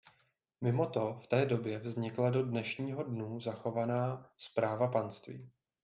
[0.61, 5.49] Mimo to v té době vznikla do dnešního dnů zachovaná správa panství.